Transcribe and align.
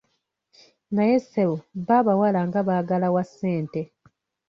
Naye 0.95 1.15
ssebo 1.23 1.55
bbo 1.77 1.91
abawala 1.99 2.39
nga 2.47 2.59
baagala 2.67 3.07
wa 3.15 3.23
ssente. 3.29 3.81